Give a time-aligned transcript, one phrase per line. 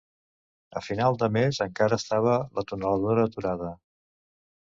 [0.79, 3.69] A final de mes encara estava la tuneladora aturada.